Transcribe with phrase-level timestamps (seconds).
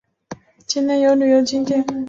[0.65, 1.99] 境内有旅游景点谷窝普熔洞。